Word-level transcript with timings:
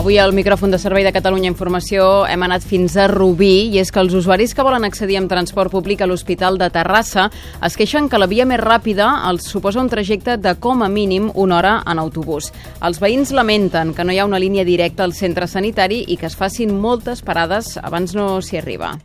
Avui 0.00 0.16
al 0.16 0.32
micròfon 0.32 0.70
de 0.72 0.78
Servei 0.80 1.04
de 1.04 1.10
Catalunya 1.12 1.50
Informació 1.50 2.24
hem 2.24 2.40
anat 2.46 2.64
fins 2.64 2.94
a 2.96 3.04
Rubí 3.10 3.68
i 3.68 3.82
és 3.82 3.90
que 3.92 4.00
els 4.00 4.14
usuaris 4.16 4.54
que 4.56 4.64
volen 4.64 4.86
accedir 4.88 5.18
amb 5.20 5.28
transport 5.28 5.68
públic 5.74 6.00
a 6.00 6.08
l'Hospital 6.08 6.56
de 6.56 6.70
Terrassa 6.72 7.26
es 7.68 7.76
queixen 7.76 8.08
que 8.08 8.16
la 8.16 8.30
via 8.30 8.46
més 8.48 8.62
ràpida 8.64 9.10
els 9.28 9.50
suposa 9.52 9.82
un 9.84 9.92
trajecte 9.92 10.38
de 10.40 10.56
com 10.56 10.80
a 10.80 10.88
mínim 10.88 11.28
una 11.34 11.58
hora 11.58 11.74
en 11.84 12.00
autobús. 12.00 12.48
Els 12.80 12.96
veïns 13.04 13.34
lamenten 13.36 13.92
que 13.92 14.08
no 14.08 14.16
hi 14.16 14.22
ha 14.24 14.28
una 14.30 14.40
línia 14.40 14.64
directa 14.64 15.04
al 15.04 15.12
centre 15.12 15.44
sanitari 15.44 16.00
i 16.08 16.16
que 16.16 16.32
es 16.32 16.40
facin 16.40 16.72
moltes 16.80 17.20
parades 17.20 17.76
abans 17.76 18.16
no 18.16 18.32
s'hi 18.40 18.64
arriba. 18.64 18.96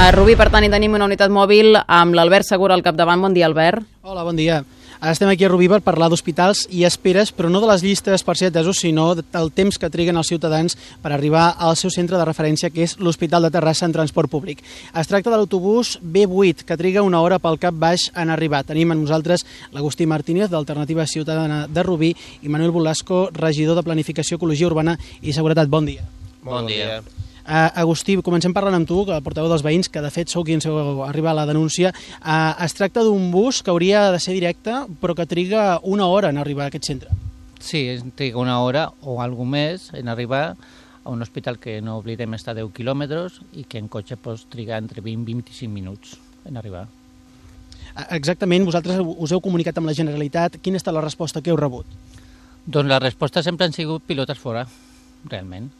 A 0.00 0.12
Rubí, 0.16 0.32
per 0.32 0.46
tant, 0.48 0.64
hi 0.64 0.70
tenim 0.72 0.94
una 0.96 1.04
unitat 1.04 1.28
mòbil 1.28 1.74
amb 1.76 2.14
l'Albert 2.16 2.46
Segura 2.48 2.72
al 2.72 2.80
capdavant. 2.80 3.20
Bon 3.20 3.34
dia, 3.36 3.44
Albert. 3.44 3.84
Hola, 4.00 4.22
bon 4.24 4.38
dia. 4.38 4.62
Ara 4.96 5.12
estem 5.12 5.28
aquí 5.28 5.44
a 5.44 5.50
Rubí 5.52 5.68
per 5.68 5.82
parlar 5.84 6.08
d'hospitals 6.08 6.62
i 6.72 6.86
esperes, 6.88 7.28
però 7.36 7.50
no 7.52 7.60
de 7.60 7.68
les 7.68 7.84
llistes 7.84 8.24
per 8.24 8.34
ser 8.40 8.48
atesos, 8.48 8.80
sinó 8.80 9.10
del 9.18 9.52
temps 9.52 9.76
que 9.76 9.92
triguen 9.92 10.16
els 10.16 10.32
ciutadans 10.32 10.78
per 11.04 11.12
arribar 11.12 11.50
al 11.52 11.76
seu 11.76 11.92
centre 11.92 12.16
de 12.16 12.24
referència, 12.24 12.72
que 12.72 12.88
és 12.88 12.96
l'Hospital 12.96 13.44
de 13.44 13.52
Terrassa 13.52 13.84
en 13.84 13.92
transport 13.92 14.32
públic. 14.32 14.64
Es 14.96 15.12
tracta 15.12 15.28
de 15.28 15.36
l'autobús 15.36 15.98
B8, 16.00 16.64
que 16.64 16.80
triga 16.80 17.04
una 17.04 17.20
hora 17.20 17.36
pel 17.38 17.60
cap 17.60 17.76
baix 17.76 18.08
en 18.16 18.32
arribar. 18.32 18.64
Tenim 18.64 18.96
amb 18.96 19.04
nosaltres 19.04 19.44
l'Agustí 19.76 20.08
Martínez, 20.08 20.48
d'Alternativa 20.48 21.04
Ciutadana 21.04 21.66
de 21.68 21.84
Rubí, 21.84 22.14
i 22.40 22.48
Manuel 22.48 22.72
Bolasco, 22.72 23.26
regidor 23.36 23.76
de 23.76 23.84
Planificació, 23.84 24.40
Ecologia 24.40 24.72
Urbana 24.72 24.96
i 25.20 25.36
Seguretat. 25.36 25.68
Bon 25.68 25.84
dia. 25.84 26.08
Bon, 26.40 26.54
bon 26.56 26.72
dia. 26.72 26.94
dia. 27.02 27.19
Uh, 27.46 27.70
Agustí, 27.82 28.16
comencem 28.22 28.52
parlant 28.54 28.76
amb 28.76 28.88
tu, 28.88 29.00
que 29.08 29.14
el 29.16 29.24
portaveu 29.24 29.50
dels 29.50 29.64
veïns, 29.64 29.88
que 29.88 30.02
de 30.04 30.10
fet 30.12 30.30
sou 30.32 30.44
qui 30.44 30.54
ens 30.56 30.66
heu 30.68 31.02
arribat 31.06 31.32
a 31.32 31.40
la 31.40 31.46
denúncia. 31.48 31.92
Uh, 32.20 32.52
es 32.66 32.76
tracta 32.76 33.04
d'un 33.06 33.30
bus 33.32 33.62
que 33.64 33.72
hauria 33.72 34.10
de 34.12 34.20
ser 34.20 34.36
directe, 34.36 34.74
però 35.00 35.16
que 35.16 35.26
triga 35.26 35.80
una 35.82 36.06
hora 36.06 36.30
en 36.30 36.38
arribar 36.38 36.68
a 36.68 36.72
aquest 36.72 36.90
centre. 36.90 37.10
Sí, 37.60 37.82
triga 38.16 38.40
una 38.40 38.60
hora 38.60 38.88
o 39.02 39.20
alguna 39.20 39.56
més 39.56 39.90
en 39.96 40.08
arribar 40.08 40.54
a 41.02 41.10
un 41.10 41.22
hospital 41.22 41.58
que 41.58 41.80
no 41.80 41.98
oblidem 41.98 42.36
està 42.36 42.52
a 42.52 42.58
10 42.60 42.72
quilòmetres 42.76 43.40
i 43.56 43.64
que 43.64 43.80
en 43.80 43.88
cotxe 43.88 44.20
pots 44.20 44.46
trigar 44.52 44.80
entre 44.80 45.00
20 45.04 45.28
i 45.28 45.40
25 45.40 45.72
minuts 45.72 46.16
en 46.48 46.60
arribar. 46.60 46.86
Exactament, 48.14 48.64
vosaltres 48.64 49.00
us 49.00 49.32
heu 49.32 49.42
comunicat 49.42 49.80
amb 49.80 49.90
la 49.90 49.96
Generalitat. 49.96 50.60
Quina 50.62 50.78
està 50.78 50.92
la 50.94 51.02
resposta 51.04 51.42
que 51.42 51.50
heu 51.50 51.58
rebut? 51.58 51.88
Doncs 52.64 52.88
la 52.88 53.00
resposta 53.02 53.42
sempre 53.42 53.66
han 53.66 53.74
sigut 53.76 54.04
pilotes 54.06 54.38
fora, 54.38 54.66
realment 55.26 55.72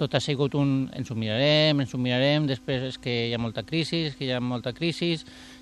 tot 0.00 0.14
ha 0.16 0.20
sigut 0.24 0.54
un 0.56 0.88
ens 0.96 1.10
ho 1.12 1.16
mirarem, 1.18 1.82
ens 1.84 1.92
ho 1.92 2.00
mirarem, 2.00 2.46
després 2.48 2.86
és 2.88 2.96
que 3.00 3.12
hi 3.28 3.34
ha 3.36 3.40
molta 3.42 3.64
crisi, 3.68 4.06
és 4.08 4.16
que 4.16 4.24
hi 4.24 4.32
ha 4.32 4.40
molta 4.40 4.72
crisi, 4.76 5.12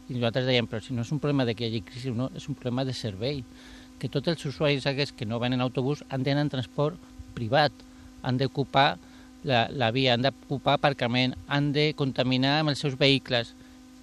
i 0.06 0.14
nosaltres 0.14 0.46
dèiem, 0.46 0.68
però 0.70 0.80
si 0.84 0.94
no 0.94 1.02
és 1.02 1.10
un 1.14 1.18
problema 1.18 1.46
de 1.48 1.56
que 1.58 1.66
hi 1.66 1.72
hagi 1.72 1.82
crisi, 1.88 2.14
no, 2.14 2.30
és 2.38 2.46
un 2.46 2.54
problema 2.54 2.86
de 2.86 2.94
servei, 2.94 3.42
que 3.98 4.10
tots 4.14 4.30
els 4.30 4.46
usuaris 4.46 4.86
aquests 4.86 5.16
que 5.18 5.26
no 5.26 5.42
van 5.42 5.56
en 5.56 5.64
autobús 5.64 6.04
han 6.08 6.22
d'anar 6.22 6.46
en 6.46 6.54
transport 6.54 7.10
privat, 7.34 7.74
han 8.22 8.38
d'ocupar 8.38 8.92
la, 9.42 9.66
la 9.74 9.90
via, 9.90 10.14
han 10.14 10.22
d'ocupar 10.22 10.78
aparcament, 10.78 11.34
han 11.50 11.72
de 11.74 11.90
contaminar 11.98 12.60
amb 12.60 12.74
els 12.74 12.86
seus 12.86 12.94
vehicles, 12.98 13.56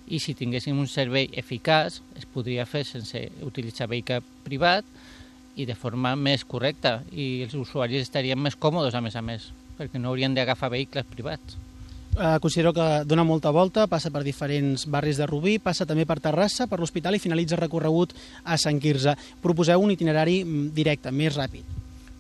i 0.06 0.19
si 0.19 0.36
tinguéssim 0.38 0.78
un 0.78 0.91
servei 0.91 1.31
eficaç 1.33 2.02
es 2.19 2.28
podria 2.30 2.67
fer 2.69 2.83
sense 2.86 3.23
utilitzar 3.47 3.88
vehicle 3.89 4.19
privat 4.45 4.86
i 5.56 5.66
de 5.66 5.73
forma 5.80 6.13
més 6.19 6.44
correcta 6.45 7.00
i 7.11 7.45
els 7.47 7.56
usuaris 7.58 8.03
estarien 8.03 8.38
més 8.38 8.59
còmodes 8.59 8.94
a 8.94 9.02
més 9.02 9.16
a 9.16 9.23
més 9.25 9.50
perquè 9.78 10.00
no 10.00 10.12
haurien 10.12 10.36
d'agafar 10.36 10.72
vehicles 10.73 11.08
privats. 11.12 11.59
Eh, 12.18 12.40
considero 12.40 12.72
que 12.72 13.04
dona 13.04 13.26
molta 13.28 13.52
volta, 13.52 13.88
passa 13.92 14.08
per 14.08 14.22
diferents 14.23 14.86
barris 14.88 15.18
de 15.20 15.26
Rubí, 15.28 15.58
passa 15.59 15.84
també 15.84 16.06
per 16.08 16.22
Terrassa, 16.23 16.64
per 16.72 16.80
l'hospital 16.80 17.18
i 17.18 17.20
finalitza 17.20 17.59
recorregut 17.59 18.14
a 18.46 18.56
Sant 18.56 18.80
Quirze. 18.80 19.18
Proposeu 19.44 19.84
un 19.84 19.91
itinerari 19.91 20.38
mm, 20.46 20.69
directe, 20.78 21.12
més 21.12 21.35
ràpid. 21.35 21.66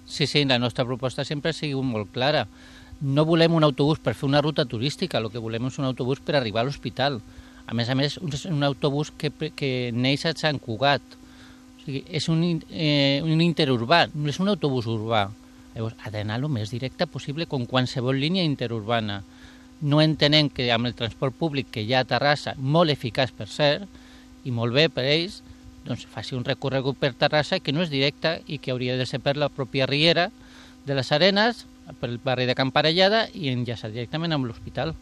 Sí, 0.05 0.27
sí, 0.27 0.43
la 0.43 0.59
nostra 0.59 0.83
proposta 0.83 1.23
sempre 1.23 1.53
ha 1.53 1.55
sigut 1.55 1.87
molt 1.87 2.11
clara. 2.11 2.43
No 2.99 3.23
volem 3.23 3.55
un 3.55 3.63
autobús 3.63 4.03
per 4.03 4.17
fer 4.19 4.27
una 4.27 4.43
ruta 4.43 4.65
turística, 4.67 5.21
el 5.21 5.31
que 5.31 5.39
volem 5.39 5.71
és 5.71 5.79
un 5.79 5.87
autobús 5.87 6.19
per 6.19 6.35
arribar 6.35 6.65
a 6.65 6.67
l'hospital. 6.67 7.21
A 7.65 7.73
més 7.73 7.87
a 7.87 7.95
més, 7.95 8.19
un, 8.19 8.35
un 8.51 8.67
autobús 8.67 9.13
que, 9.15 9.31
que 9.31 9.71
neix 9.95 10.27
a 10.27 10.35
Sant 10.35 10.59
Cugat. 10.59 11.01
O 11.79 11.87
sigui, 11.87 12.03
és 12.11 12.27
un, 12.27 12.43
eh, 12.67 13.23
un 13.23 13.39
interurbà, 13.39 14.09
no 14.11 14.27
és 14.27 14.43
un 14.43 14.51
autobús 14.51 14.91
urbà 14.91 15.29
Llavors, 15.75 15.97
ha 16.01 16.11
d'anar 16.11 16.39
el 16.39 16.47
més 16.49 16.71
directe 16.71 17.07
possible 17.07 17.47
com 17.51 17.67
qualsevol 17.67 18.15
línia 18.15 18.45
interurbana. 18.47 19.21
No 19.83 19.99
entenem 20.01 20.47
que 20.49 20.69
amb 20.71 20.87
el 20.87 20.95
transport 20.95 21.35
públic 21.35 21.67
que 21.71 21.83
hi 21.83 21.93
ha 21.93 22.05
a 22.05 22.07
Terrassa, 22.07 22.55
molt 22.57 22.93
eficaç 22.93 23.35
per 23.35 23.49
cert, 23.51 23.85
i 24.45 24.53
molt 24.55 24.73
bé 24.73 24.87
per 24.93 25.03
ells, 25.03 25.41
doncs 25.85 26.05
faci 26.09 26.35
un 26.37 26.45
recorregut 26.45 26.97
per 26.97 27.13
Terrassa 27.13 27.59
que 27.59 27.73
no 27.75 27.83
és 27.83 27.91
directe 27.91 28.39
i 28.47 28.57
que 28.57 28.71
hauria 28.71 28.95
de 28.97 29.05
ser 29.05 29.19
per 29.19 29.35
la 29.37 29.51
pròpia 29.51 29.85
Riera 29.89 30.29
de 30.85 30.95
les 30.97 31.11
Arenes, 31.11 31.65
pel 31.99 32.17
barri 32.23 32.47
de 32.49 32.55
Camparellada 32.57 33.27
i 33.33 33.51
enllaçar 33.51 33.91
directament 33.91 34.33
amb 34.33 34.47
l'hospital. 34.47 34.95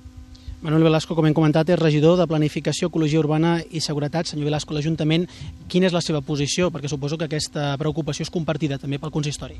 Manuel 0.64 0.86
Velasco, 0.88 1.16
com 1.16 1.26
hem 1.28 1.36
comentat, 1.36 1.68
és 1.70 1.80
regidor 1.80 2.16
de 2.16 2.28
Planificació, 2.28 2.88
Ecologia 2.88 3.20
Urbana 3.20 3.58
i 3.70 3.82
Seguretat. 3.84 4.30
Senyor 4.32 4.48
Velasco, 4.48 4.72
l'Ajuntament, 4.76 5.26
quina 5.68 5.90
és 5.90 5.96
la 5.96 6.02
seva 6.04 6.22
posició? 6.24 6.70
Perquè 6.72 6.88
suposo 6.88 7.18
que 7.20 7.28
aquesta 7.28 7.74
preocupació 7.80 8.24
és 8.24 8.32
compartida 8.32 8.80
també 8.80 9.00
pel 9.00 9.12
consistori. 9.12 9.60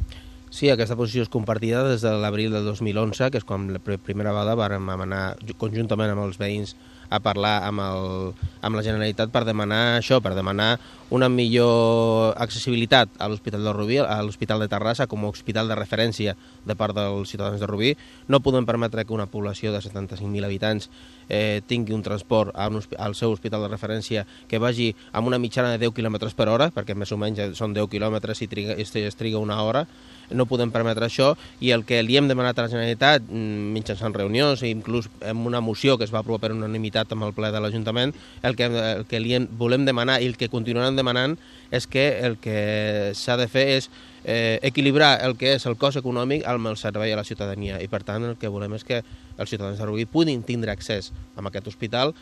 Sí, 0.54 0.68
aquesta 0.70 0.94
posició 0.94 1.24
és 1.26 1.32
compartida 1.34 1.80
des 1.88 2.04
de 2.06 2.12
l'abril 2.22 2.54
del 2.54 2.68
2011, 2.68 3.32
que 3.34 3.40
és 3.42 3.46
quan 3.50 3.72
la 3.74 3.80
primera 3.82 4.36
vegada 4.36 4.54
vam 4.54 4.92
anar 5.08 5.22
conjuntament 5.58 6.12
amb 6.14 6.28
els 6.28 6.38
veïns 6.38 6.76
a 7.14 7.20
parlar 7.22 7.60
amb, 7.68 7.84
el, 7.84 8.34
amb 8.66 8.78
la 8.78 8.84
Generalitat 8.86 9.30
per 9.34 9.44
demanar 9.46 10.00
això, 10.00 10.18
per 10.24 10.34
demanar 10.34 10.74
una 11.14 11.30
millor 11.30 12.34
accessibilitat 12.42 13.20
a 13.22 13.28
l'Hospital 13.30 13.68
de 13.68 13.74
Rubí, 13.76 14.00
a 14.02 14.18
l'Hospital 14.26 14.64
de 14.64 14.70
Terrassa 14.72 15.06
com 15.06 15.26
a 15.26 15.30
hospital 15.30 15.70
de 15.70 15.78
referència 15.78 16.34
de 16.66 16.76
part 16.80 16.98
dels 16.98 17.30
ciutadans 17.30 17.62
de 17.62 17.70
Rubí. 17.70 17.92
No 18.28 18.42
podem 18.42 18.66
permetre 18.66 19.06
que 19.06 19.14
una 19.14 19.30
població 19.30 19.72
de 19.76 19.84
75.000 19.84 20.48
habitants 20.48 20.90
eh, 21.30 21.62
tingui 21.70 21.94
un 21.94 22.02
transport 22.02 22.56
a 22.56 22.68
un, 22.72 22.82
al 22.98 23.14
seu 23.14 23.32
hospital 23.32 23.68
de 23.68 23.70
referència 23.76 24.26
que 24.50 24.58
vagi 24.58 24.90
amb 25.12 25.30
una 25.30 25.38
mitjana 25.38 25.76
de 25.76 25.84
10 25.86 25.94
km 25.94 26.18
per 26.34 26.50
hora, 26.50 26.72
perquè 26.74 26.98
més 26.98 27.14
o 27.14 27.20
menys 27.22 27.54
són 27.60 27.78
10 27.78 27.92
km 27.94 28.18
i 28.34 28.50
triga, 28.50 28.74
es 28.80 29.20
triga 29.20 29.38
una 29.38 29.62
hora, 29.62 29.86
no 30.32 30.48
podem 30.48 30.72
permetre 30.72 31.08
això 31.08 31.34
i 31.64 31.72
el 31.76 31.84
que 31.88 32.02
li 32.04 32.18
hem 32.18 32.30
demanat 32.30 32.58
a 32.58 32.66
la 32.66 32.72
Generalitat 32.72 33.26
mm, 33.28 33.72
mitjançant 33.76 34.16
reunions 34.16 34.64
i 34.64 34.72
inclús 34.72 35.10
en 35.22 35.44
una 35.46 35.62
moció 35.62 35.98
que 35.98 36.08
es 36.08 36.14
va 36.14 36.22
aprovar 36.24 36.42
per 36.44 36.54
unanimitat 36.56 37.03
amb 37.12 37.28
el 37.28 37.34
ple 37.36 37.52
de 37.52 37.60
l'Ajuntament, 37.60 38.14
el, 38.42 38.56
que, 38.56 38.70
el 38.70 39.06
que 39.10 39.20
li 39.20 39.36
volem 39.60 39.86
demanar 39.86 40.22
i 40.22 40.30
el 40.32 40.38
que 40.38 40.52
continuaran 40.52 40.96
demanant 40.96 41.36
és 41.72 41.88
que 41.88 42.08
el 42.24 42.38
que 42.38 43.12
s'ha 43.18 43.38
de 43.38 43.50
fer 43.52 43.66
és 43.80 43.90
eh, 44.24 44.60
equilibrar 44.62 45.18
el 45.26 45.36
que 45.36 45.56
és 45.58 45.66
el 45.66 45.76
cost 45.76 46.00
econòmic 46.00 46.46
amb 46.48 46.72
el 46.72 46.78
servei 46.78 47.14
a 47.14 47.20
la 47.20 47.28
ciutadania 47.28 47.82
i 47.84 47.90
per 47.92 48.04
tant 48.08 48.24
el 48.24 48.38
que 48.40 48.52
volem 48.52 48.78
és 48.78 48.88
que 48.88 49.02
els 49.38 49.50
ciutadans 49.50 49.80
de 49.80 49.90
Rubí 49.90 50.06
puguin 50.06 50.44
tindre 50.48 50.72
accés 50.72 51.12
a 51.36 51.44
aquest 51.44 51.68
hospital 51.68 52.14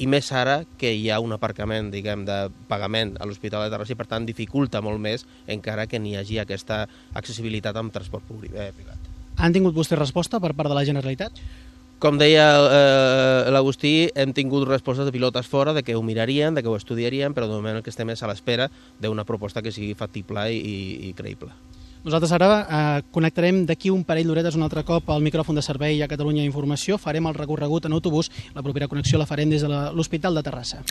i 0.00 0.08
més 0.08 0.30
ara 0.32 0.62
que 0.80 0.90
hi 0.96 1.10
ha 1.12 1.20
un 1.20 1.34
aparcament 1.36 1.90
diguem, 1.92 2.24
de 2.26 2.48
pagament 2.68 3.14
a 3.20 3.28
l'Hospital 3.28 3.66
de 3.66 3.74
Terrassa 3.74 3.94
i 3.94 3.98
per 3.98 4.08
tant 4.10 4.26
dificulta 4.26 4.80
molt 4.80 5.00
més 5.02 5.26
encara 5.46 5.86
que 5.86 6.00
n'hi 6.00 6.16
hagi 6.16 6.40
aquesta 6.40 6.86
accessibilitat 7.14 7.76
amb 7.76 7.92
transport 7.92 8.24
públic, 8.26 8.54
eh, 8.56 8.72
privat. 8.74 9.10
Han 9.36 9.52
tingut 9.52 9.76
vostè 9.76 9.98
resposta 9.98 10.40
per 10.40 10.54
part 10.54 10.70
de 10.72 10.78
la 10.78 10.86
Generalitat? 10.88 11.38
Com 12.02 12.16
deia 12.18 12.44
eh, 12.58 13.50
l'Agustí, 13.54 14.08
hem 14.18 14.32
tingut 14.34 14.64
respostes 14.66 15.06
de 15.06 15.12
pilotes 15.14 15.46
fora 15.46 15.70
de 15.70 15.84
que 15.86 15.94
ho 15.94 16.02
mirarien, 16.02 16.56
de 16.56 16.62
que 16.62 16.66
ho 16.66 16.74
estudiarien, 16.74 17.30
però 17.30 17.46
de 17.46 17.54
moment 17.54 17.78
el 17.78 17.84
que 17.86 17.92
estem 17.94 18.10
és 18.10 18.24
a 18.24 18.30
l'espera 18.30 18.66
d'una 18.98 19.22
proposta 19.22 19.62
que 19.62 19.70
sigui 19.70 19.94
factible 19.94 20.48
i, 20.50 20.74
i 21.06 21.12
creïble. 21.14 21.52
Nosaltres 22.02 22.32
ara 22.34 22.48
eh, 22.58 23.02
connectarem 23.14 23.62
d'aquí 23.68 23.92
un 23.94 24.02
parell 24.02 24.26
d'horetes 24.26 24.58
un 24.58 24.66
altre 24.66 24.82
cop 24.82 25.14
al 25.14 25.22
micròfon 25.22 25.54
de 25.54 25.62
servei 25.62 26.02
a 26.02 26.10
Catalunya 26.10 26.42
Informació, 26.42 26.98
farem 26.98 27.30
el 27.30 27.38
recorregut 27.38 27.86
en 27.86 27.94
autobús, 27.94 28.32
la 28.56 28.66
propera 28.66 28.90
connexió 28.90 29.22
la 29.22 29.28
farem 29.30 29.54
des 29.54 29.62
de 29.62 29.70
l'Hospital 29.70 30.34
de 30.34 30.42
Terrassa. 30.42 30.82